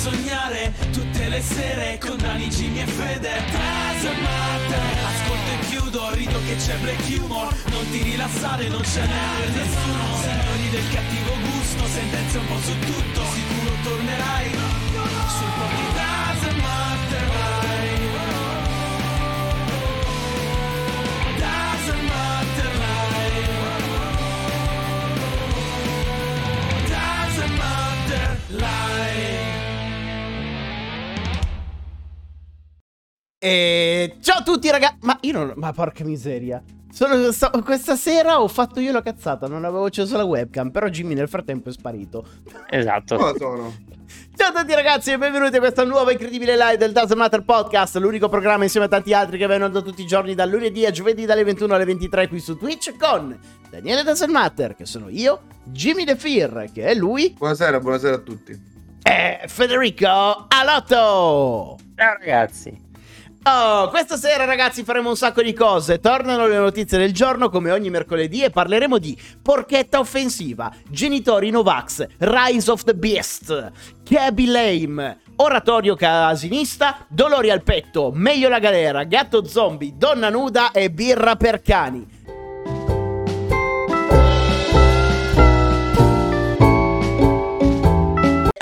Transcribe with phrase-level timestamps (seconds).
[0.00, 3.32] sognare tutte le sere con Dani, Jimmy e Fede.
[3.52, 7.54] Doesn't matter Ascolto e chiudo, rido che c'è black humor.
[7.70, 10.16] Non ti rilassare, non ce n'è nessuno.
[10.22, 13.20] Signori del cattivo gusto, sentenze un po' su tutto.
[13.34, 14.50] Sicuro tornerai
[15.36, 16.09] sul po'
[33.42, 35.52] E ciao a tutti ragazzi, ma io non...
[35.56, 36.62] ma porca miseria.
[36.92, 40.88] Sono- sto- questa sera ho fatto io la cazzata, non avevo acceso la webcam, però
[40.88, 42.26] Jimmy nel frattempo è sparito.
[42.68, 43.34] Esatto.
[43.38, 43.74] Sono?
[44.36, 47.96] Ciao a tutti ragazzi e benvenuti a questa nuova incredibile live del Doesn't Matter Podcast,
[47.96, 50.90] l'unico programma insieme a tanti altri che vengono da tutti i giorni dal lunedì a
[50.90, 53.38] giovedì dalle 21 alle 23 qui su Twitch con
[53.70, 58.20] Daniele Doesn't Matter, che sono io, Jimmy The Fear, che è lui, Buonasera, buonasera a
[58.20, 58.60] tutti.
[59.02, 61.78] e Federico Alotto.
[61.96, 62.88] Ciao ragazzi.
[63.42, 65.98] Oh, questa sera ragazzi faremo un sacco di cose.
[65.98, 72.06] Tornano le notizie del giorno come ogni mercoledì e parleremo di porchetta offensiva, genitori Novax,
[72.18, 73.72] Rise of the Beast,
[74.04, 80.90] Cabby Lame, oratorio casinista, dolori al petto, meglio la galera, gatto zombie, donna nuda e
[80.90, 82.19] birra per cani.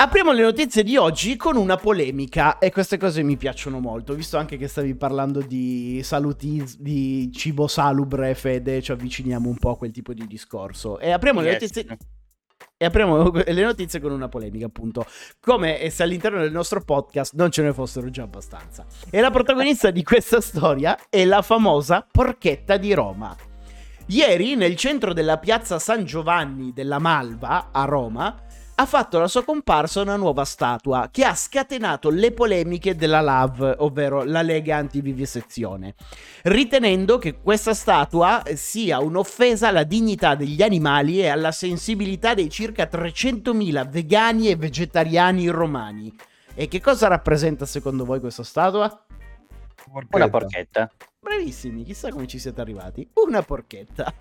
[0.01, 4.37] Apriamo le notizie di oggi con una polemica e queste cose mi piacciono molto, visto
[4.37, 9.77] anche che stavi parlando di saluti, di cibo salubre, Fede, ci avviciniamo un po' a
[9.77, 10.99] quel tipo di discorso.
[10.99, 11.61] E apriamo le Yes.
[11.61, 11.97] notizie...
[12.77, 15.05] E apriamo le notizie con una polemica, appunto.
[15.41, 18.85] Come se all'interno del nostro podcast non ce ne fossero già abbastanza.
[19.09, 23.35] E la protagonista di questa storia è la famosa porchetta di Roma.
[24.05, 28.43] Ieri, nel centro della piazza San Giovanni della Malva, a Roma,
[28.79, 33.75] ha fatto la sua comparsa una nuova statua che ha scatenato le polemiche della LAV,
[33.79, 35.95] ovvero la Lega Antivivisezione,
[36.43, 42.87] ritenendo che questa statua sia un'offesa alla dignità degli animali e alla sensibilità dei circa
[42.89, 46.15] 300.000 vegani e vegetariani romani.
[46.55, 49.05] E che cosa rappresenta secondo voi questa statua?
[50.11, 50.89] Una porchetta.
[51.19, 53.05] Bravissimi, chissà come ci siete arrivati.
[53.25, 54.13] Una porchetta.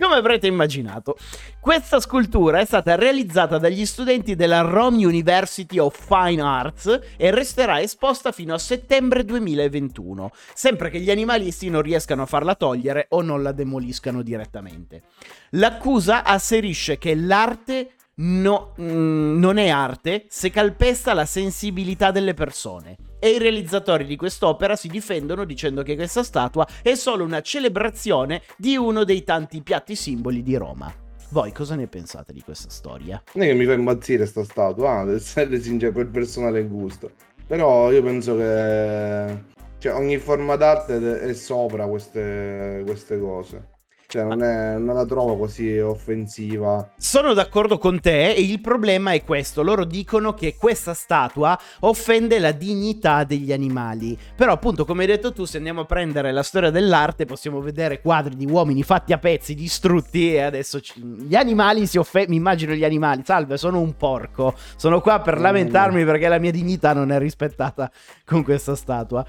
[0.00, 1.16] Come avrete immaginato,
[1.58, 7.80] questa scultura è stata realizzata dagli studenti della Rome University of Fine Arts e resterà
[7.80, 13.22] esposta fino a settembre 2021, sempre che gli animalisti non riescano a farla togliere o
[13.22, 15.02] non la demoliscano direttamente.
[15.50, 22.96] L'accusa asserisce che l'arte no- mm, non è arte se calpesta la sensibilità delle persone.
[23.20, 28.42] E i realizzatori di quest'opera si difendono dicendo che questa statua è solo una celebrazione
[28.56, 30.92] di uno dei tanti piatti simboli di Roma.
[31.30, 33.22] Voi cosa ne pensate di questa storia?
[33.34, 37.10] Non è che mi fa impazzire sta statua, ah, deve sincero per personale gusto.
[37.46, 43.76] Però io penso che cioè, ogni forma d'arte è sopra queste, queste cose.
[44.10, 46.88] Cioè, non, è, non la trovo così offensiva.
[46.96, 49.62] Sono d'accordo con te e il problema è questo.
[49.62, 54.18] Loro dicono che questa statua offende la dignità degli animali.
[54.34, 58.00] Però appunto, come hai detto tu, se andiamo a prendere la storia dell'arte, possiamo vedere
[58.00, 62.30] quadri di uomini fatti a pezzi, distrutti e adesso ci- gli animali si offendono.
[62.32, 63.20] Mi immagino gli animali.
[63.26, 64.54] Salve, sono un porco.
[64.76, 65.42] Sono qua per Mm.
[65.42, 67.90] lamentarmi perché la mia dignità non è rispettata
[68.24, 69.22] con questa statua.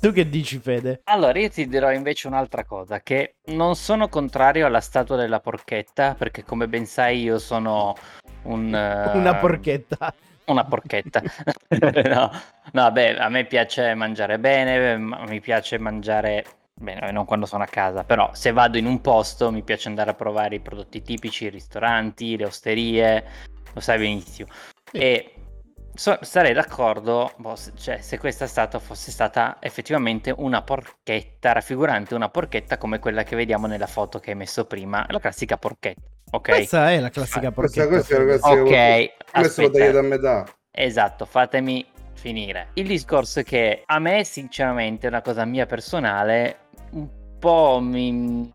[0.00, 1.00] Tu che dici, Fede?
[1.04, 6.14] Allora, io ti dirò invece un'altra cosa, che non sono contrario alla statua della porchetta,
[6.14, 7.94] perché come ben sai io sono
[8.42, 8.72] un...
[8.74, 10.14] eh, Una porchetta.
[10.46, 11.22] Una porchetta.
[12.08, 12.30] no,
[12.72, 16.44] no, beh, a me piace mangiare bene, mi piace mangiare...
[16.78, 20.10] Bene, non quando sono a casa, però se vado in un posto mi piace andare
[20.10, 23.24] a provare i prodotti tipici, i ristoranti, le osterie,
[23.72, 24.50] lo sai benissimo.
[24.92, 25.35] E
[25.96, 32.28] so- sarei d'accordo se- cioè, se questa statua fosse stata effettivamente una porchetta, raffigurante una
[32.28, 36.00] porchetta come quella che vediamo nella foto che hai messo prima, la classica porchetta.
[36.32, 36.48] Ok?
[36.48, 37.86] Questa è la classica Questa, porchetta.
[37.88, 38.30] questa è Fede.
[38.30, 40.44] ragazzi, Ok, questo lo tagliate a metà.
[40.70, 42.68] Esatto, fatemi finire.
[42.74, 48.52] Il discorso è che a me, sinceramente, è una cosa mia personale, un po' mi...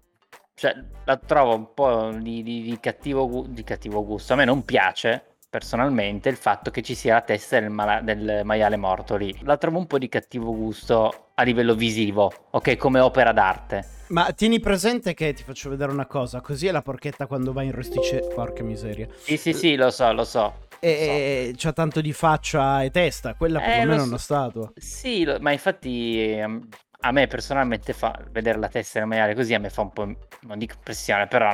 [0.54, 0.76] cioè,
[1.06, 4.34] la trovo un po' di, di- di cattivo, di cattivo gusto.
[4.34, 8.42] A me non piace, personalmente, il fatto che ci sia la testa del, mala- del
[8.46, 9.38] maiale morto lì.
[9.44, 13.86] La trovo un po' di cattivo gusto a livello visivo, ok, come opera d'arte.
[14.08, 17.64] Ma tieni presente che ti faccio vedere una cosa, così è la porchetta quando va
[17.64, 18.24] in rosticce...
[18.34, 19.08] Porca miseria.
[19.18, 20.68] Sì, sì, sì, lo so, lo so.
[20.80, 24.24] E c'ha tanto di faccia e testa, quella Eh, perlomeno lo è una so.
[24.24, 24.72] statua.
[24.76, 26.68] Sì, lo- ma infatti ehm,
[27.02, 30.06] a me personalmente fa vedere la testa del maiale così a me fa un po',
[30.42, 31.54] non dico impressione, però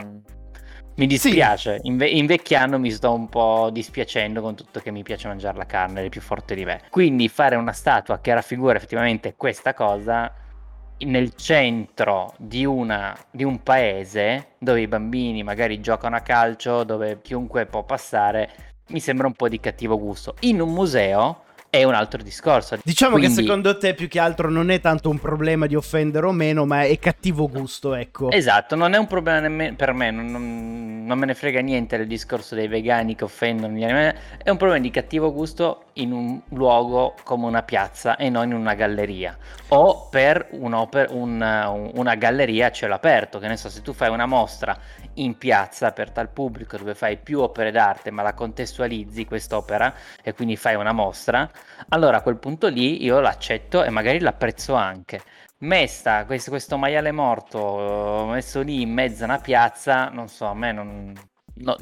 [0.97, 5.55] Mi dispiace, Inve- invecchiando mi sto un po' dispiacendo con tutto che mi piace mangiare
[5.55, 6.81] la carne, è più forte di me.
[6.89, 10.33] Quindi fare una statua che raffigura effettivamente questa cosa
[10.97, 17.21] nel centro di, una, di un paese dove i bambini magari giocano a calcio, dove
[17.21, 18.49] chiunque può passare,
[18.87, 20.33] mi sembra un po' di cattivo gusto.
[20.39, 22.77] In un museo è un altro discorso.
[22.83, 26.25] Diciamo Quindi- che secondo te più che altro non è tanto un problema di offendere
[26.25, 28.31] o meno, ma è cattivo gusto, ecco.
[28.31, 31.97] Esatto, non è un problema nemmeno per me, non, non- non me ne frega niente
[31.97, 36.11] del discorso dei vegani che offendono gli animali, è un problema di cattivo gusto in
[36.11, 39.37] un luogo come una piazza e non in una galleria
[39.69, 44.09] o per un'oper- un- una galleria a cielo aperto, che ne so, se tu fai
[44.09, 44.77] una mostra
[45.15, 50.33] in piazza aperta al pubblico dove fai più opere d'arte ma la contestualizzi quest'opera e
[50.33, 51.49] quindi fai una mostra,
[51.89, 55.21] allora a quel punto lì io l'accetto e magari l'apprezzo anche.
[55.59, 60.45] Mesta, questo, questo maiale morto eh, messo lì in mezzo a una piazza, non so,
[60.45, 61.13] a me non,
[61.55, 61.77] no-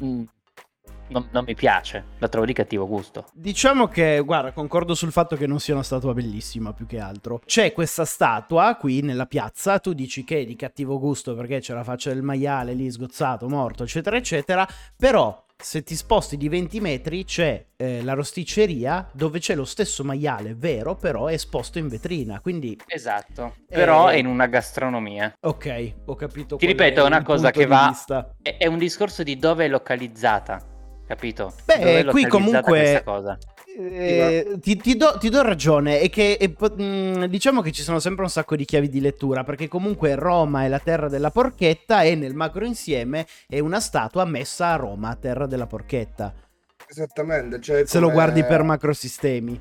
[1.08, 3.26] non- non mi piace, la trovo di cattivo gusto.
[3.32, 7.40] Diciamo che, guarda, concordo sul fatto che non sia una statua bellissima più che altro.
[7.44, 11.74] C'è questa statua qui nella piazza, tu dici che è di cattivo gusto perché c'è
[11.74, 16.80] la faccia del maiale lì sgozzato, morto, eccetera, eccetera, però se ti sposti di 20
[16.80, 21.88] metri c'è eh, la rosticceria dove c'è lo stesso maiale vero, però è esposto in
[21.88, 25.32] vetrina, quindi Esatto, però Eh, è in una gastronomia.
[25.40, 26.56] ok, ho capito.
[26.56, 27.94] Ti ripeto, è una cosa che va-.
[28.40, 30.62] È, è un discorso di dove è localizzata,
[31.06, 31.52] capito?
[31.64, 33.02] Beh, è qui comunque-.
[33.78, 37.98] Eh, ti, ti do, ti do ragione, è che è mh, diciamo che ci sono
[37.98, 42.00] sempre un sacco di chiavi di lettura, perché comunque Roma è la terra della porchetta
[42.00, 46.32] e nel macro insieme è una statua messa a Roma, terra della porchetta.
[46.88, 47.60] Esattamente.
[47.60, 49.60] Cioè, Se lo guardi per macrosistemi.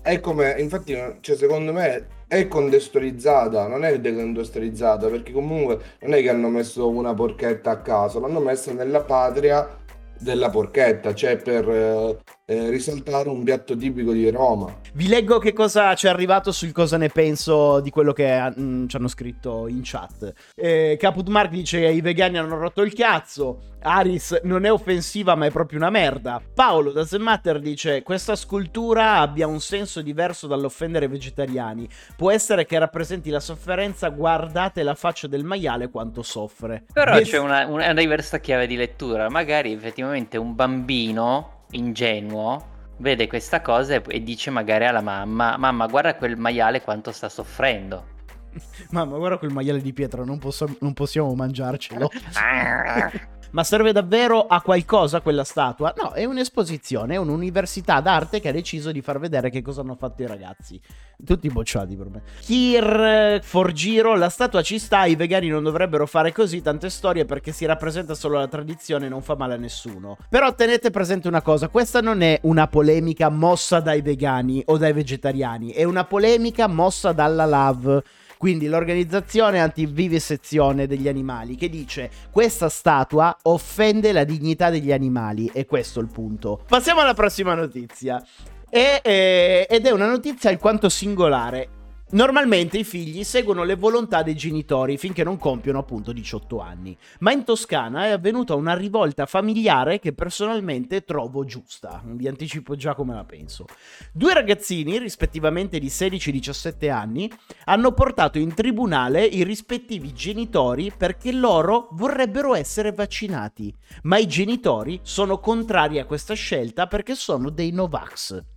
[0.00, 6.22] È come, infatti, cioè, secondo me è contestualizzata, non è decontestualizzata, perché comunque non è
[6.22, 9.82] che hanno messo una porchetta a caso, l'hanno messa nella patria
[10.18, 14.72] della porchetta, cioè per eh, eh, risaltare un piatto tipico di Roma.
[14.92, 18.86] Vi leggo che cosa ci è arrivato sul cosa ne penso di quello che mm,
[18.86, 20.32] ci hanno scritto in chat.
[20.54, 23.74] Eh, Caput Mark dice i vegani hanno rotto il cazzo.
[23.82, 26.40] Aris non è offensiva ma è proprio una merda.
[26.54, 31.88] Paolo da The Matter dice questa scultura abbia un senso diverso dall'offendere i vegetariani.
[32.16, 36.84] Può essere che rappresenti la sofferenza, guardate la faccia del maiale quanto soffre.
[36.92, 39.28] Però Ves- c'è una, una diversa chiave di lettura.
[39.28, 45.86] Magari effettivamente un bambino ingenuo vede questa cosa e, e dice magari alla mamma: Mamma,
[45.86, 48.14] guarda quel maiale quanto sta soffrendo.
[48.90, 52.10] Mamma guarda quel maiale di pietra, non, posso- non possiamo mangiarcelo.
[53.50, 55.94] Ma serve davvero a qualcosa quella statua?
[55.96, 59.94] No, è un'esposizione, è un'università d'arte che ha deciso di far vedere che cosa hanno
[59.94, 60.80] fatto i ragazzi.
[61.24, 62.22] Tutti bocciati per me.
[62.40, 67.52] Kir Forgiro, la statua ci sta, i vegani non dovrebbero fare così tante storie perché
[67.52, 70.18] si rappresenta solo la tradizione e non fa male a nessuno.
[70.28, 74.92] Però tenete presente una cosa, questa non è una polemica mossa dai vegani o dai
[74.92, 78.02] vegetariani, è una polemica mossa dalla LAV.
[78.38, 85.64] Quindi l'organizzazione antivivisezione degli animali che dice questa statua offende la dignità degli animali e
[85.66, 86.60] questo è il punto.
[86.66, 88.22] Passiamo alla prossima notizia.
[88.68, 91.68] E, eh, ed è una notizia alquanto singolare.
[92.08, 97.32] Normalmente i figli seguono le volontà dei genitori finché non compiono appunto 18 anni, ma
[97.32, 102.00] in Toscana è avvenuta una rivolta familiare che personalmente trovo giusta.
[102.04, 103.64] Vi anticipo già come la penso.
[104.12, 107.28] Due ragazzini, rispettivamente di 16 e 17 anni,
[107.64, 115.00] hanno portato in tribunale i rispettivi genitori perché loro vorrebbero essere vaccinati, ma i genitori
[115.02, 118.54] sono contrari a questa scelta perché sono dei Novax.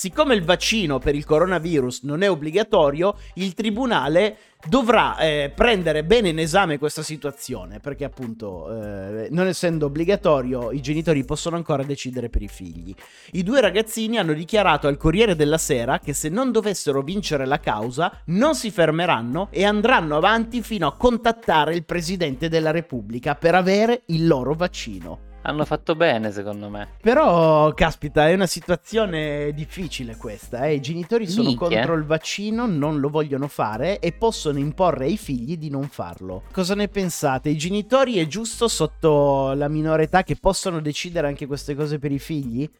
[0.00, 4.36] Siccome il vaccino per il coronavirus non è obbligatorio, il tribunale
[4.68, 10.80] dovrà eh, prendere bene in esame questa situazione, perché appunto eh, non essendo obbligatorio i
[10.80, 12.94] genitori possono ancora decidere per i figli.
[13.32, 17.58] I due ragazzini hanno dichiarato al Corriere della Sera che se non dovessero vincere la
[17.58, 23.56] causa non si fermeranno e andranno avanti fino a contattare il Presidente della Repubblica per
[23.56, 25.27] avere il loro vaccino.
[25.48, 26.88] Hanno fatto bene, secondo me.
[27.00, 30.66] Però, caspita, è una situazione difficile questa.
[30.66, 30.74] Eh?
[30.74, 31.68] I genitori sono Minchia.
[31.68, 36.42] contro il vaccino, non lo vogliono fare e possono imporre ai figli di non farlo.
[36.52, 37.48] Cosa ne pensate?
[37.48, 42.12] I genitori è giusto sotto la minore età che possono decidere anche queste cose per
[42.12, 42.70] i figli?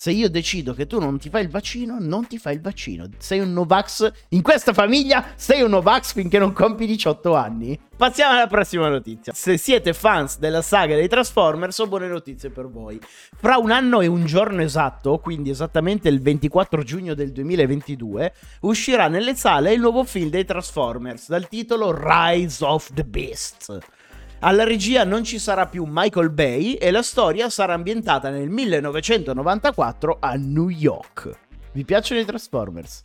[0.00, 3.08] Se io decido che tu non ti fai il vaccino, non ti fai il vaccino.
[3.18, 4.10] Sei un Novax.
[4.28, 7.78] In questa famiglia sei un Novax finché non compi 18 anni.
[7.96, 9.32] Passiamo alla prossima notizia.
[9.34, 13.00] Se siete fans della saga dei Transformers, ho buone notizie per voi.
[13.36, 19.08] Fra un anno e un giorno esatto, quindi esattamente il 24 giugno del 2022, uscirà
[19.08, 23.97] nelle sale il nuovo film dei Transformers dal titolo Rise of the Beast.
[24.40, 30.18] Alla regia non ci sarà più Michael Bay e la storia sarà ambientata nel 1994
[30.20, 31.30] a New York.
[31.72, 33.02] Vi piacciono i Transformers?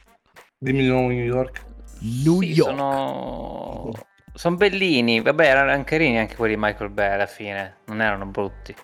[0.60, 1.66] Dimmi di nuovo New York.
[2.24, 2.70] New Sì, York.
[2.70, 3.92] sono...
[4.34, 5.22] sono bellini.
[5.22, 7.78] Vabbè, erano carini anche quelli di Michael Bay alla fine.
[7.86, 8.76] Non erano brutti.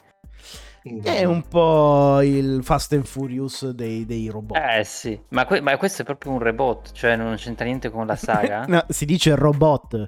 [1.04, 4.58] È un po' il Fast and Furious dei, dei robot.
[4.58, 8.08] Eh sì, ma, que- ma questo è proprio un reboot, cioè non c'entra niente con
[8.08, 8.66] la saga.
[8.68, 10.08] No, si dice robot.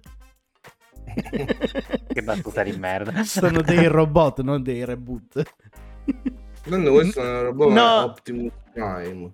[1.14, 3.24] Che battuta di merda.
[3.24, 5.44] Sono dei robot, non dei reboot.
[6.64, 8.04] Tanto questo è una roba No.
[8.04, 9.32] Optimus Prime.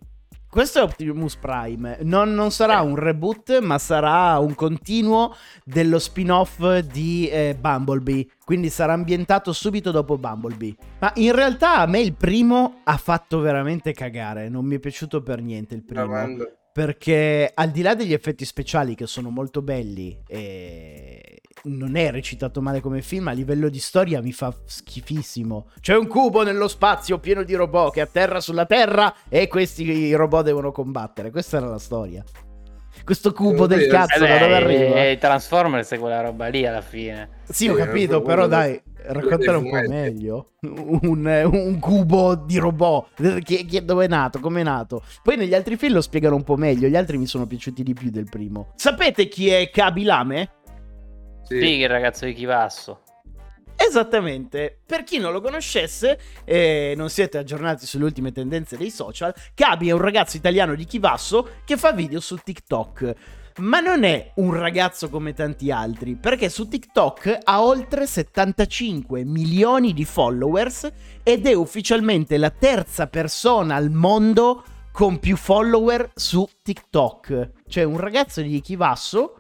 [0.49, 1.99] Questo è Optimus Prime.
[2.01, 8.27] Non, non sarà un reboot, ma sarà un continuo dello spin-off di eh, Bumblebee.
[8.45, 10.75] Quindi sarà ambientato subito dopo Bumblebee.
[10.99, 14.47] Ma in realtà a me il primo ha fatto veramente cagare.
[14.47, 16.07] Non mi è piaciuto per niente il primo.
[16.07, 16.57] Veramente.
[16.71, 22.61] Perché al di là degli effetti speciali che sono molto belli e non è recitato
[22.61, 25.67] male come film, a livello di storia mi fa schifissimo.
[25.79, 30.45] C'è un cubo nello spazio pieno di robot che atterra sulla Terra e questi robot
[30.45, 31.31] devono combattere.
[31.31, 32.23] Questa era la storia.
[33.03, 35.03] Questo cubo del dire, cazzo Eh da dove arriva?
[35.03, 37.29] e Transformers è quella roba lì alla fine.
[37.43, 40.51] Sì, ho Sì, capito, però dai, raccontalo un po' meglio.
[40.61, 43.41] Un, un cubo di robot.
[43.43, 44.39] Chi, chi- dove è nato?
[44.39, 45.03] Come è nato?
[45.23, 46.87] Poi negli altri film lo spiegano un po' meglio.
[46.89, 48.73] Gli altri mi sono piaciuti di più del primo.
[48.75, 50.49] Sapete chi è Kaby Lame?
[51.47, 51.59] Sì.
[51.59, 53.01] Sì, il ragazzo di Chivasso.
[53.77, 59.33] Esattamente, per chi non lo conoscesse e non siete aggiornati sulle ultime tendenze dei social,
[59.53, 63.13] Kaby è un ragazzo italiano di Chivasso che fa video su TikTok.
[63.59, 69.93] Ma non è un ragazzo come tanti altri, perché su TikTok ha oltre 75 milioni
[69.93, 70.91] di followers
[71.23, 77.51] ed è ufficialmente la terza persona al mondo con più follower su TikTok.
[77.67, 79.39] Cioè un ragazzo di Chivasso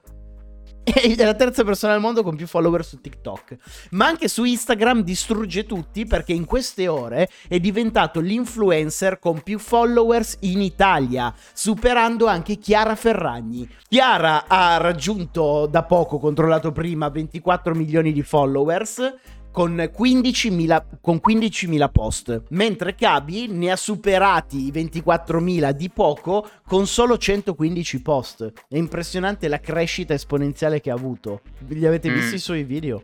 [0.93, 3.57] è la terza persona al mondo con più follower su TikTok.
[3.91, 9.59] Ma anche su Instagram distrugge tutti perché in queste ore è diventato l'influencer con più
[9.59, 13.67] followers in Italia, superando anche Chiara Ferragni.
[13.89, 19.13] Chiara ha raggiunto da poco, controllato prima, 24 milioni di followers.
[19.57, 26.85] Con 15.000, con 15.000 post, mentre Kaby ne ha superati i 24.000 di poco con
[26.85, 28.53] solo 115 post.
[28.69, 31.41] È impressionante la crescita esponenziale che ha avuto.
[31.69, 32.13] Li avete Mm.
[32.13, 33.01] visti i suoi video?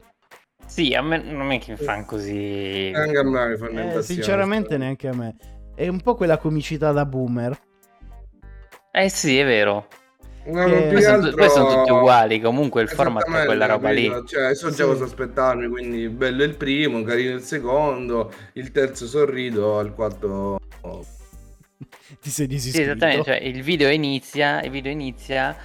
[0.67, 2.91] Sì, a me non è che fanno così.
[2.93, 5.35] Anche a me mi fanno Eh, sinceramente neanche a me.
[5.73, 7.59] È un po' quella comicità da boomer.
[8.91, 9.87] Eh sì, è vero.
[10.45, 12.41] No, Che- Poi sono, altro- poi sono tutti uguali.
[12.41, 14.11] Comunque il format è quella roba lì.
[14.25, 14.83] Cioè, so già Sì.
[14.83, 20.59] cosa aspettarmi, quindi bello il primo, carino il secondo, il terzo sorrido, al quarto...
[20.81, 21.05] oh,
[22.21, 22.89] Ti sei Sì, disiscritto.
[22.91, 23.23] esattamente.
[23.23, 25.55] Cioè, il video inizia, il video inizia,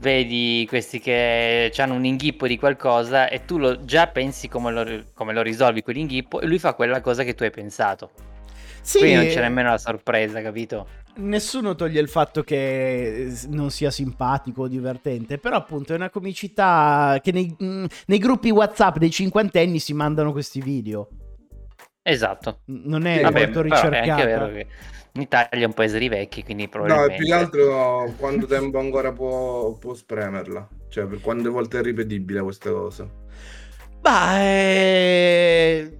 [0.00, 5.02] vedi questi che hanno un inghippo di qualcosa e tu lo, già pensi come lo,
[5.14, 8.10] come lo risolvi quell'inghippo e lui fa quella cosa che tu hai pensato.
[8.80, 10.86] Sì, Quindi non c'è nemmeno la sorpresa, capito?
[11.18, 16.10] Nessuno toglie il fatto che eh, non sia simpatico o divertente, però appunto è una
[16.10, 21.08] comicità che nei, mm, nei gruppi WhatsApp dei cinquantenni si mandano questi video.
[22.02, 22.60] Esatto.
[22.66, 24.66] Non è Vabbè, molto però è vero che
[25.12, 27.14] in Italia è un paese di vecchi, quindi No, probabilmente...
[27.14, 30.68] e più che altro quanto tempo ancora può, può spremerla?
[30.88, 33.10] Cioè, per quante volte è ripetibile questa cosa?
[34.00, 35.98] Bah, eh,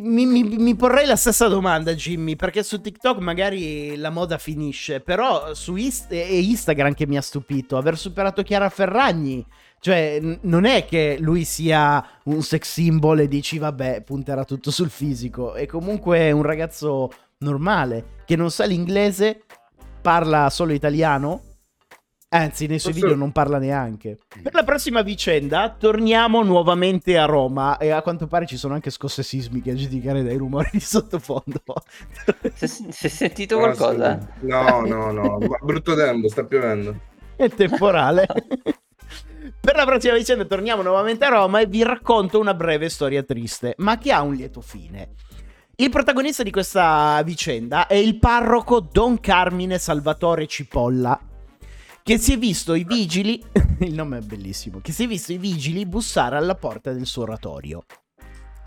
[0.00, 5.00] mi, mi- mi porrei la stessa domanda, Jimmy, perché su TikTok magari la moda finisce,
[5.00, 9.44] però su Inst- è Instagram che mi ha stupito, aver superato Chiara Ferragni.
[9.80, 14.70] Cioè, n- non è che lui sia un sex symbol e dici, vabbè, punterà tutto
[14.70, 15.54] sul fisico.
[15.54, 19.44] È comunque un ragazzo normale, che non sa l'inglese,
[20.02, 21.42] parla solo italiano.
[22.30, 24.18] Anzi, nei suoi video non parla neanche.
[24.42, 27.78] Per la prossima vicenda, torniamo nuovamente a Roma.
[27.78, 31.62] E a quanto pare ci sono anche scosse sismiche a giudicare dai rumori di sottofondo.
[32.54, 34.18] Si è, sentito Ah, qualcosa?
[34.40, 34.46] sì.
[34.46, 36.96] No, no, no, brutto tempo, sta piovendo.
[37.34, 38.26] È temporale.
[39.60, 43.74] Per la prossima vicenda torniamo nuovamente a Roma e vi racconto una breve storia triste,
[43.78, 45.10] ma che ha un lieto fine.
[45.76, 51.18] Il protagonista di questa vicenda è il parroco Don Carmine Salvatore Cipolla,
[52.08, 53.38] che si è visto i vigili,
[53.80, 57.24] il nome è bellissimo, che si è visto i vigili bussare alla porta del suo
[57.24, 57.84] oratorio.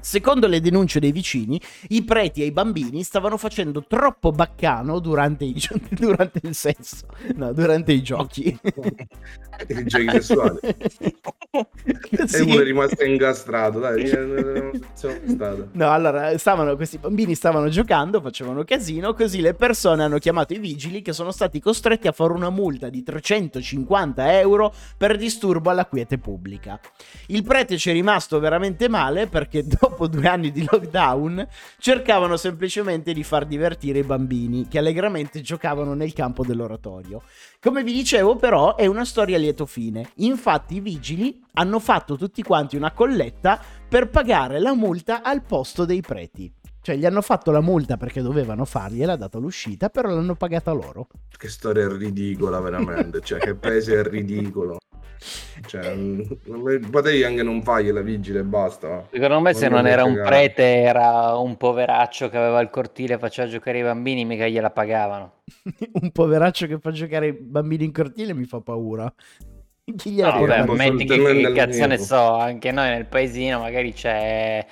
[0.02, 5.46] Secondo le denunce dei vicini, i preti e i bambini stavano facendo troppo baccano durante,
[5.46, 7.06] i gio- durante il sesso,
[7.36, 8.60] no, durante i giochi.
[9.68, 10.60] I giochi sessuali.
[10.90, 11.16] Sì.
[12.34, 14.10] E uno è rimasto incastrato, dai.
[15.74, 20.60] No, allora, stavano, questi bambini stavano giocando, facevano casino, così le persone hanno chiamato i
[20.60, 25.86] vigili che sono stati costretti a fare una multa di 350 euro per disturbo alla
[25.86, 26.80] quiete pubblica.
[27.28, 33.14] Il prete ci è rimasto veramente male perché dopo due anni di lockdown cercavano semplicemente
[33.14, 37.22] di far divertire i bambini che allegramente giocavano nel campo dell'oratorio.
[37.60, 42.18] Come vi dicevo però è una storia a lieto fine, infatti i vigili hanno fatto
[42.18, 46.52] tutti quanti una colletta per pagare la multa al posto dei preti.
[46.82, 51.08] Cioè gli hanno fatto la multa perché dovevano fargliela data l'uscita, però l'hanno pagata loro.
[51.38, 53.22] Che storia ridicola, veramente.
[53.22, 54.80] Cioè, che paese è ridicolo.
[55.68, 55.96] Cioè,
[56.90, 59.08] potevi anche non fargliela vigile e basta.
[59.12, 60.30] Secondo me se Non non era un cagare.
[60.30, 64.72] prete era un poveraccio che aveva il cortile e faceva giocare i bambini, mica gliela
[64.72, 65.44] pagavano.
[66.02, 69.14] Un poveraccio che fa giocare i bambini in cortile mi fa paura.
[69.96, 73.94] Chi gliela No, ma metti che, che cazzo ne so, anche noi nel paesino magari
[73.94, 74.66] c'è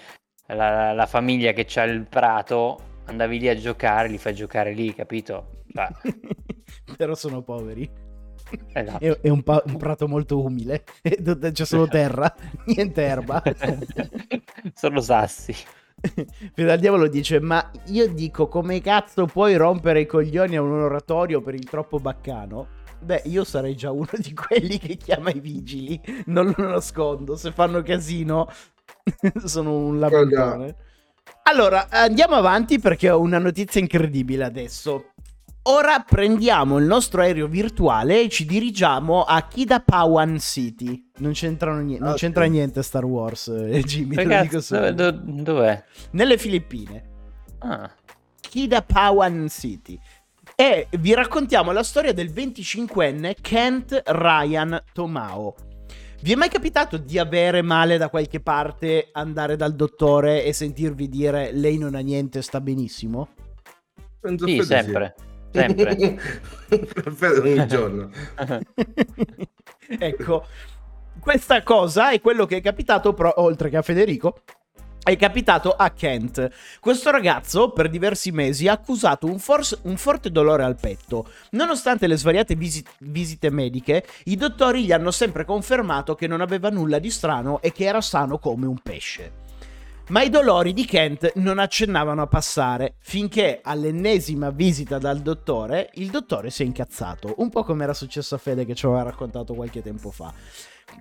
[0.56, 4.94] la, la famiglia che c'ha il prato, andavi lì a giocare, li fai giocare lì,
[4.94, 5.63] capito?
[6.98, 7.89] Però sono poveri.
[8.74, 9.03] esatto.
[9.03, 10.84] È, è un, pa- un prato molto umile.
[11.51, 12.34] C'è solo terra,
[12.65, 13.41] niente erba.
[14.74, 15.53] Sono sassi.
[16.53, 20.72] Fede al diavolo dice: Ma io dico, come cazzo puoi rompere i coglioni a un
[20.72, 22.68] oratorio per il troppo baccano?
[23.01, 26.00] Beh, io sarei già uno di quelli che chiama i vigili.
[26.27, 27.36] Non lo nascondo.
[27.36, 28.48] Se fanno casino,
[29.46, 30.75] sono un lamentone.
[31.44, 35.12] Allora, andiamo avanti perché ho una notizia incredibile adesso.
[35.63, 41.12] Ora prendiamo il nostro aereo virtuale e ci dirigiamo a Kidapawan City.
[41.18, 41.34] Non,
[41.86, 44.16] nie- non c'entra niente Star Wars, eh, Jimmy.
[44.16, 44.92] te lo Che dico cazzo, subito.
[45.12, 45.84] dove, do- dov'è?
[46.12, 47.04] Nelle Filippine.
[47.60, 47.92] Ah,
[48.39, 50.00] Kidapawan City.
[50.56, 55.56] E vi raccontiamo la storia del 25enne Kent Ryan Tomao.
[56.21, 61.07] Vi è mai capitato di avere male da qualche parte, andare dal dottore e sentirvi
[61.07, 63.29] dire lei non ha niente, sta benissimo?
[64.19, 65.15] Penso sì, sempre.
[65.51, 66.17] Sempre.
[67.41, 68.09] Ogni giorno.
[69.88, 70.45] ecco,
[71.21, 74.41] questa cosa è quello che è capitato, pro- oltre che a Federico,
[75.03, 76.50] è capitato a Kent.
[76.79, 81.27] Questo ragazzo per diversi mesi ha accusato un, forse- un forte dolore al petto.
[81.51, 86.69] Nonostante le svariate visi- visite mediche, i dottori gli hanno sempre confermato che non aveva
[86.69, 89.47] nulla di strano e che era sano come un pesce.
[90.10, 96.10] Ma i dolori di Kent non accennavano a passare, finché all'ennesima visita dal dottore, il
[96.10, 99.54] dottore si è incazzato, un po' come era successo a Fede che ci aveva raccontato
[99.54, 100.34] qualche tempo fa.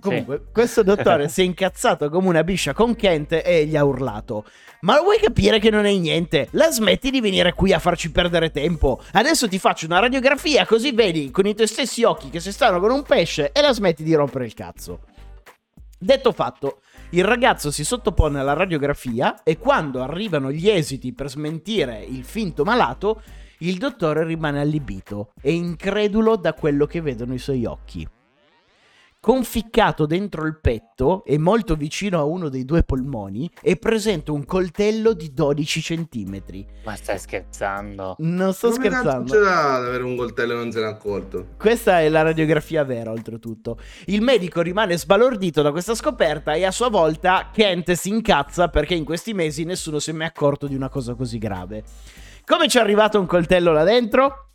[0.01, 4.45] Comunque, questo dottore si è incazzato come una biscia con Kent e gli ha urlato:
[4.81, 6.49] Ma vuoi capire che non è niente?
[6.53, 9.01] La smetti di venire qui a farci perdere tempo.
[9.13, 12.81] Adesso ti faccio una radiografia così vedi con i tuoi stessi occhi che si stanno
[12.81, 15.01] con un pesce e la smetti di rompere il cazzo.
[16.01, 16.81] Detto fatto,
[17.11, 22.63] il ragazzo si sottopone alla radiografia e quando arrivano gli esiti per smentire il finto
[22.63, 23.21] malato,
[23.59, 28.09] il dottore rimane allibito e incredulo da quello che vedono i suoi occhi.
[29.21, 34.45] Conficcato dentro il petto e molto vicino a uno dei due polmoni è presente un
[34.45, 36.65] coltello di 12 centimetri.
[36.85, 38.15] Ma stai scherzando?
[38.19, 39.33] Non sto Come scherzando.
[39.33, 41.49] c'è da avere un coltello e non se n'è accorto?
[41.59, 43.79] Questa è la radiografia vera, oltretutto.
[44.07, 48.95] Il medico rimane sbalordito da questa scoperta e a sua volta Kent si incazza perché
[48.95, 51.83] in questi mesi nessuno si è mai accorto di una cosa così grave.
[52.47, 54.48] Come ci è arrivato un coltello là dentro?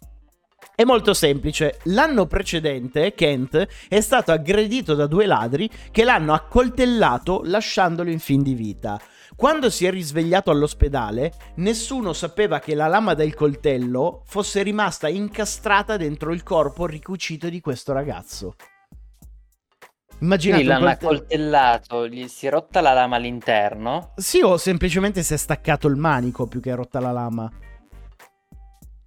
[0.76, 1.78] È molto semplice.
[1.84, 8.42] L'anno precedente Kent è stato aggredito da due ladri che l'hanno accoltellato lasciandolo in fin
[8.42, 9.00] di vita.
[9.36, 15.96] Quando si è risvegliato all'ospedale, nessuno sapeva che la lama del coltello fosse rimasta incastrata
[15.96, 18.56] dentro il corpo ricucito di questo ragazzo.
[20.22, 25.22] Immaginate Quindi l'hanno coltello- accoltellato, gli si è rotta la lama all'interno Sì, o semplicemente
[25.22, 27.52] si è staccato il manico più che rotta la lama.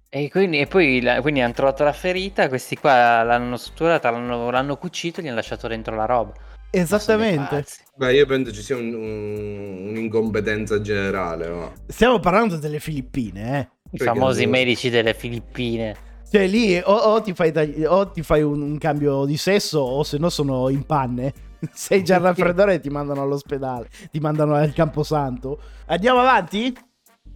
[0.09, 4.49] E, quindi, e poi la- quindi hanno trovato la ferita, questi qua l'hanno strutturata, l'hanno,
[4.49, 6.33] l'hanno cucito e gli hanno lasciato dentro la roba.
[6.69, 7.65] Esattamente.
[7.95, 11.49] Beh, io penso ci sia un- un- un'incompetenza generale.
[11.49, 13.67] ma- Stiamo parlando delle Filippine, eh.
[13.91, 15.95] I Perché famosi non- medici delle Filippine.
[16.29, 19.79] Cioè lì o, o ti fai, tagli- o ti fai un, un cambio di sesso
[19.79, 21.33] o se no sono in panne.
[21.73, 25.59] Sei già al raffreddore e ti mandano all'ospedale, ti mandano al camposanto.
[25.85, 26.75] Andiamo avanti?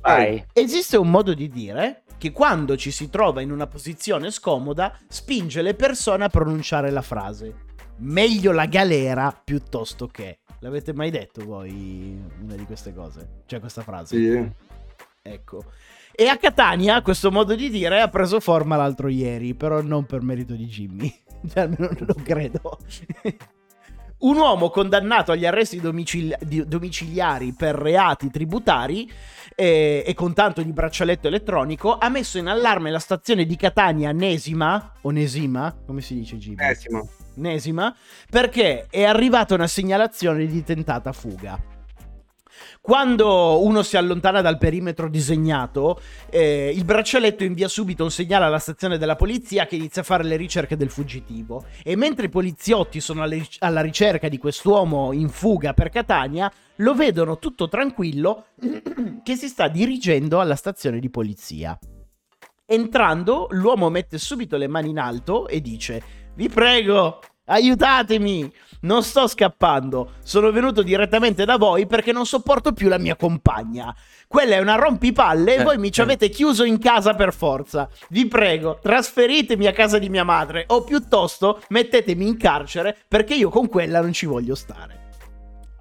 [0.01, 0.43] Vai.
[0.51, 5.63] Esiste un modo di dire che quando ci si trova in una posizione scomoda spinge
[5.63, 7.69] le persone a pronunciare la frase
[8.01, 10.39] meglio la galera piuttosto che.
[10.60, 13.41] L'avete mai detto voi una di queste cose?
[13.47, 14.15] Cioè questa frase?
[14.15, 14.51] Sì.
[15.23, 15.63] Ecco.
[16.12, 20.21] E a Catania questo modo di dire ha preso forma l'altro ieri, però non per
[20.21, 21.19] merito di Jimmy.
[21.51, 22.77] Cioè, almeno non lo credo.
[24.21, 26.36] Un uomo condannato agli arresti domicili-
[26.67, 29.12] domiciliari per reati tributari
[29.55, 34.12] eh, e con tanto di braccialetto elettronico ha messo in allarme la stazione di Catania
[34.12, 36.69] Nesima, o Nesima, come si dice Jimmy?
[36.69, 37.03] Esima.
[37.36, 37.95] Nesima,
[38.29, 41.81] perché è arrivata una segnalazione di tentata fuga.
[42.80, 48.60] Quando uno si allontana dal perimetro disegnato, eh, il braccialetto invia subito un segnale alla
[48.60, 51.65] stazione della polizia che inizia a fare le ricerche del fuggitivo.
[51.84, 53.28] E mentre i poliziotti sono
[53.60, 58.45] alla ricerca di quest'uomo in fuga per Catania, lo vedono tutto tranquillo
[59.24, 61.78] che si sta dirigendo alla stazione di polizia.
[62.65, 66.02] Entrando, l'uomo mette subito le mani in alto e dice:
[66.36, 67.19] Vi prego,
[67.51, 68.51] aiutatemi!
[68.83, 73.95] Non sto scappando, sono venuto direttamente da voi perché non sopporto più la mia compagna.
[74.27, 76.03] Quella è una rompipalle e Eh, voi mi ci eh.
[76.03, 77.87] avete chiuso in casa per forza.
[78.09, 83.49] Vi prego, trasferitemi a casa di mia madre o piuttosto mettetemi in carcere perché io
[83.49, 85.00] con quella non ci voglio stare.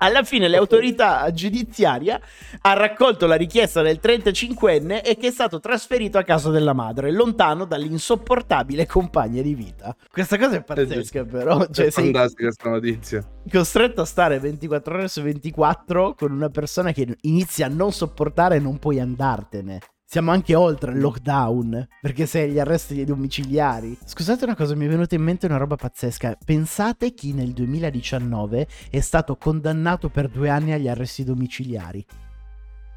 [0.02, 2.18] Alla fine le autorità giudiziarie
[2.62, 7.10] ha raccolto la richiesta del 35enne e che è stato trasferito a casa della madre,
[7.12, 9.94] lontano dall'insopportabile compagna di vita.
[10.10, 11.66] Questa cosa è pazzesca, però.
[11.70, 13.22] Cioè, è fantastica questa notizia.
[13.50, 18.56] costretto a stare 24 ore su 24 con una persona che inizia a non sopportare
[18.56, 19.80] e non puoi andartene.
[20.12, 23.96] Siamo anche oltre il lockdown, perché sei agli arresti domiciliari.
[24.04, 26.36] Scusate una cosa, mi è venuta in mente una roba pazzesca.
[26.44, 32.04] Pensate chi nel 2019 è stato condannato per due anni agli arresti domiciliari.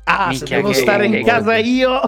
[0.05, 2.01] Ah, se Minchia, devo che- stare in che- casa io.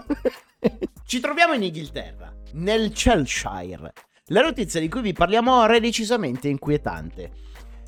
[1.05, 3.93] Ci troviamo in Inghilterra, nel Cheshire.
[4.29, 7.31] La notizia di cui vi parliamo ora è decisamente inquietante.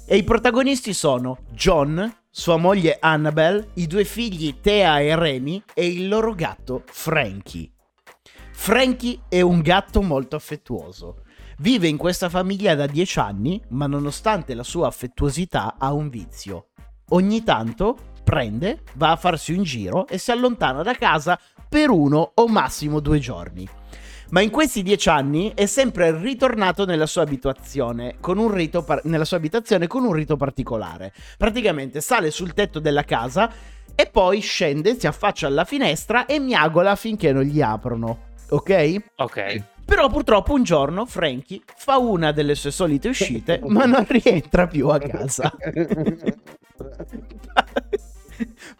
[0.09, 5.85] E i protagonisti sono John, sua moglie Annabelle, i due figli Thea e Remy e
[5.85, 7.69] il loro gatto Frankie.
[8.53, 11.23] Frankie è un gatto molto affettuoso.
[11.57, 16.67] Vive in questa famiglia da 10 anni, ma nonostante la sua affettuosità ha un vizio.
[17.09, 22.31] Ogni tanto prende, va a farsi un giro e si allontana da casa per uno
[22.33, 23.67] o massimo due giorni.
[24.29, 29.05] Ma in questi dieci anni è sempre ritornato nella sua abitazione con un rito, par-
[29.05, 31.13] nella sua abitazione con un rito particolare.
[31.37, 33.49] Praticamente sale sul tetto della casa
[33.95, 38.25] e poi scende, si affaccia alla finestra e miagola finché non gli aprono.
[38.49, 38.95] Ok?
[39.15, 39.63] Ok.
[39.85, 44.89] Però purtroppo un giorno Frankie fa una delle sue solite uscite, ma non rientra più
[44.89, 45.49] a casa.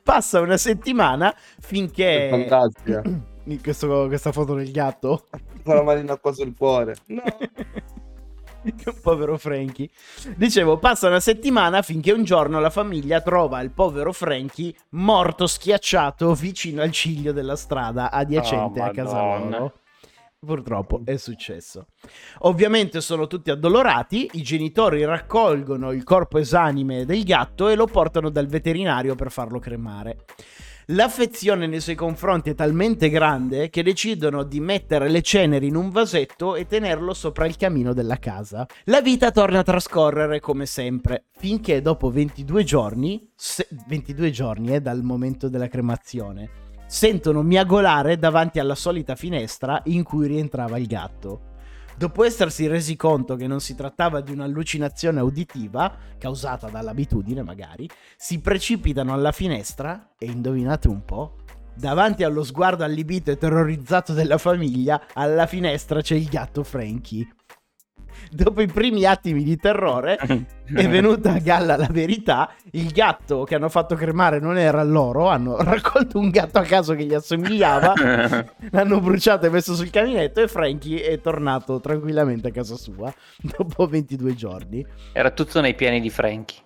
[0.04, 2.28] Passa una settimana finché...
[2.30, 3.36] Fantastica.
[3.62, 5.26] Questo- questa foto del gatto.
[5.64, 6.96] Con la manina qua sul cuore.
[7.08, 7.24] No.
[9.02, 9.90] povero Frankie.
[10.36, 16.34] Dicevo, passa una settimana finché un giorno la famiglia trova il povero Frankie morto schiacciato
[16.34, 19.74] vicino al ciglio della strada adiacente Oh, a casa loro.
[20.40, 21.88] Purtroppo è successo.
[22.40, 28.30] Ovviamente sono tutti addolorati, i genitori raccolgono il corpo esanime del gatto e lo portano
[28.30, 30.26] dal veterinario per farlo cremare.
[30.92, 35.90] L'affezione nei suoi confronti è talmente grande che decidono di mettere le ceneri in un
[35.90, 38.66] vasetto e tenerlo sopra il camino della casa.
[38.86, 44.80] La vita torna a trascorrere come sempre, finché dopo 22 giorni, se- 22 giorni è
[44.80, 46.50] dal momento della cremazione,
[46.88, 51.56] sentono miagolare davanti alla solita finestra in cui rientrava il gatto.
[51.98, 58.40] Dopo essersi resi conto che non si trattava di un'allucinazione uditiva, causata dall'abitudine magari, si
[58.40, 61.38] precipitano alla finestra e indovinate un po'?
[61.74, 67.28] Davanti allo sguardo allibito e terrorizzato della famiglia, alla finestra c'è il gatto Frankie.
[68.32, 73.56] Dopo i primi attimi di terrore, è venuta a galla la verità, il gatto che
[73.56, 77.94] hanno fatto cremare non era loro, hanno raccolto un gatto a caso che gli assomigliava,
[78.72, 83.14] l'hanno bruciato e messo sul caminetto e Frankie è tornato tranquillamente a casa sua
[83.58, 84.86] dopo 22 giorni.
[85.14, 86.66] Era tutto nei piani di Frankie.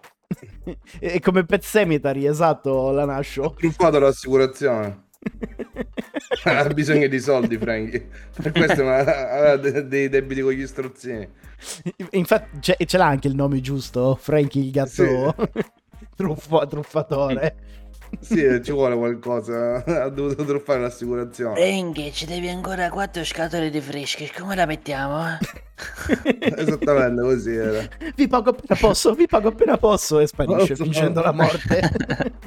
[0.99, 3.53] È come Pet Cemetery, esatto, la nascio.
[3.57, 5.09] Truffato l'assicurazione.
[6.43, 8.07] ha bisogno di soldi, Frankie.
[8.41, 8.83] Per questo
[9.57, 11.27] de- dei debiti con gli strozzini.
[12.11, 15.35] Infatti c'è- ce l'ha anche il nome giusto, Frankie il gatto
[16.15, 17.55] truffo- truffatore.
[18.19, 19.83] Sì, ci vuole qualcosa.
[20.01, 21.55] Ha dovuto truffare l'assicurazione.
[21.59, 25.37] Renghe, ci devi ancora quattro scatole di fresche, come la mettiamo?
[26.39, 27.87] Esattamente così era.
[28.15, 30.83] Vi pago appena posso, vi pago appena posso e sparisce Posso.
[30.83, 31.91] fingendo la morte.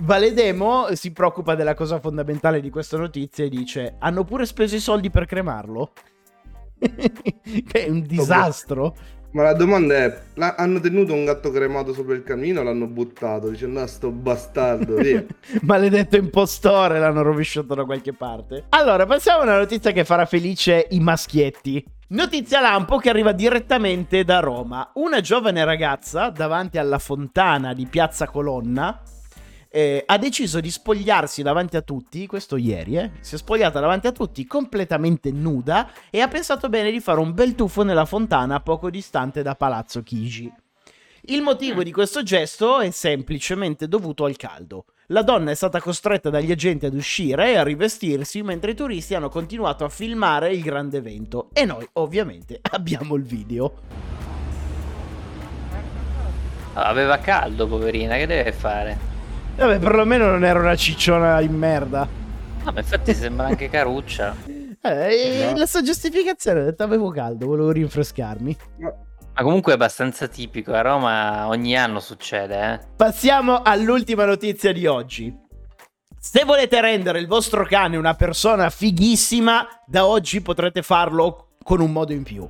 [0.01, 4.81] Valedemo si preoccupa della cosa fondamentale di questa notizia e dice hanno pure speso i
[4.81, 5.93] soldi per cremarlo.
[6.79, 8.95] che è un disastro.
[9.35, 10.21] Ma la domanda è:
[10.57, 14.95] hanno tenuto un gatto cremato sopra il camino o l'hanno buttato dicendo ah sto bastardo,
[14.95, 15.25] via.
[15.63, 18.67] Maledetto impostore, l'hanno rovesciato da qualche parte.
[18.69, 21.85] Allora, passiamo a una notizia che farà felice i maschietti.
[22.09, 24.93] Notizia lampo che arriva direttamente da Roma.
[24.95, 29.03] Una giovane ragazza davanti alla fontana di Piazza Colonna
[29.75, 34.07] eh, ha deciso di spogliarsi davanti a tutti, questo ieri, eh, si è spogliata davanti
[34.07, 38.61] a tutti completamente nuda e ha pensato bene di fare un bel tuffo nella fontana
[38.61, 40.53] poco distante da Palazzo Chigi.
[41.23, 44.85] Il motivo di questo gesto è semplicemente dovuto al caldo.
[45.09, 49.17] La donna è stata costretta dagli agenti ad uscire e a rivestirsi mentre i turisti
[49.17, 53.75] hanno continuato a filmare il grande evento e noi ovviamente abbiamo il video.
[56.75, 59.14] Aveva caldo, poverina, che deve fare?
[59.57, 62.09] Vabbè, perlomeno non era una cicciona in merda.
[62.65, 64.35] Ma infatti sembra anche caruccia.
[64.81, 65.57] Eh, No.
[65.57, 68.57] La sua giustificazione ha detto avevo caldo, volevo rinfrescarmi.
[68.79, 72.81] Ma comunque è abbastanza tipico, a Roma ogni anno succede, eh.
[72.97, 75.35] Passiamo all'ultima notizia di oggi.
[76.19, 81.91] Se volete rendere il vostro cane una persona fighissima, da oggi potrete farlo con un
[81.93, 82.49] modo in più.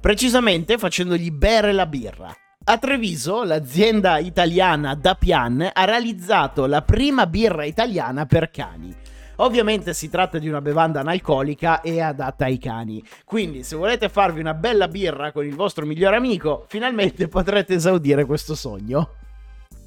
[0.00, 2.32] Precisamente facendogli bere la birra.
[2.66, 8.94] A Treviso, l'azienda italiana Dapian ha realizzato la prima birra italiana per cani.
[9.36, 13.04] Ovviamente si tratta di una bevanda analcolica e adatta ai cani.
[13.24, 18.24] Quindi, se volete farvi una bella birra con il vostro migliore amico, finalmente potrete esaudire
[18.24, 19.10] questo sogno.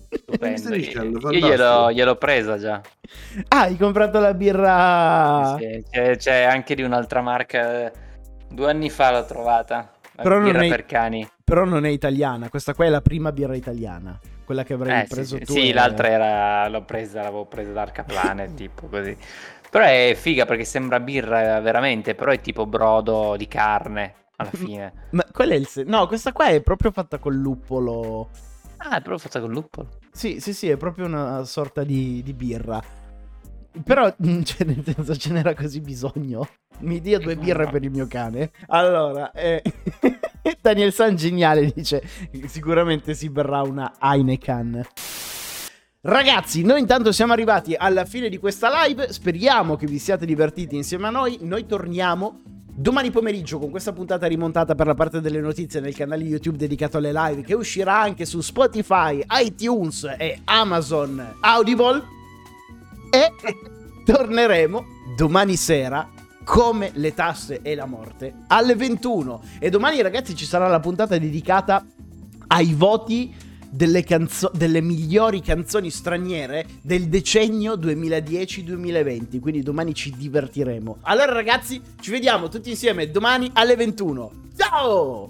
[0.09, 0.69] Stupendo.
[0.69, 1.31] dicendo?
[1.31, 2.79] Io gliel'ho, gliel'ho presa già.
[3.47, 5.55] Ah, hai comprato la birra.
[5.57, 7.91] Sì, c'è, c'è anche di un'altra marca.
[8.49, 9.93] Due anni fa l'ho trovata.
[10.13, 11.27] La Però non birra è- per cani.
[11.47, 12.49] Però non è italiana.
[12.49, 14.19] Questa qua è la prima birra italiana.
[14.43, 15.53] Quella che avrei Eh, preso sì, tu.
[15.53, 16.67] sì, l'altra era.
[16.67, 19.15] L'ho presa, l'avevo presa da Arcaplane, tipo così.
[19.69, 24.91] Però è figa perché sembra birra veramente, però è tipo brodo di carne alla fine.
[25.11, 25.67] Ma quella è il.
[25.67, 28.29] se- No, questa qua è proprio fatta col luppolo.
[28.79, 29.99] Ah, è proprio fatta con luppolo.
[30.11, 32.83] Sì, sì, sì, è proprio una sorta di, di birra.
[33.85, 36.45] Però, mm, cioè, nel senso, ce n'era così bisogno.
[36.79, 38.51] Mi dia due birre per il mio cane.
[38.67, 39.61] Allora, eh,
[40.61, 42.03] Daniel San geniale dice:
[42.45, 44.85] sicuramente si berrà una Heineken.
[46.01, 49.11] Ragazzi, noi intanto siamo arrivati alla fine di questa live.
[49.11, 51.39] Speriamo che vi siate divertiti insieme a noi.
[51.41, 52.41] Noi torniamo
[52.79, 56.97] domani pomeriggio con questa puntata rimontata per la parte delle notizie nel canale YouTube dedicato
[56.97, 62.03] alle live che uscirà anche su Spotify, iTunes e Amazon Audible.
[63.09, 63.31] E
[64.05, 64.85] torneremo
[65.17, 66.07] domani sera
[66.47, 69.41] come le tasse e la morte alle 21.
[69.59, 71.85] E domani ragazzi ci sarà la puntata dedicata
[72.47, 73.35] ai voti
[73.69, 79.41] delle, canzo- delle migliori canzoni straniere del decennio 2010-2020.
[79.41, 80.99] Quindi domani ci divertiremo.
[81.01, 84.31] Allora ragazzi, ci vediamo tutti insieme domani alle 21.
[84.55, 85.25] Ciao!